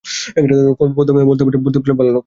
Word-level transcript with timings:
বলতে 0.95 1.11
পারলে 1.13 1.93
ভালো 1.93 2.09
হত। 2.09 2.17